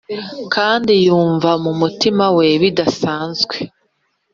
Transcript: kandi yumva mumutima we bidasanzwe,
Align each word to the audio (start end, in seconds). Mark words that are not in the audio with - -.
kandi 0.53 0.93
yumva 1.05 1.49
mumutima 1.63 2.25
we 2.37 2.47
bidasanzwe, 2.61 3.55